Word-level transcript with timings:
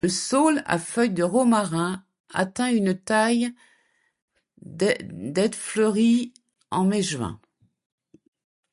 Le 0.03 0.09
saule 0.09 0.63
à 0.65 0.79
feuilles 0.79 1.13
de 1.13 1.21
romarin 1.21 2.03
atteint 2.33 2.73
une 2.73 2.97
taille 2.99 3.53
d' 4.63 4.97
et 5.37 5.51
fleurit 5.55 6.33
en 6.71 6.85
mai-juin. 6.85 7.39